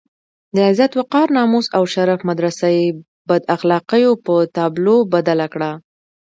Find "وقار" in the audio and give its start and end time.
0.99-1.27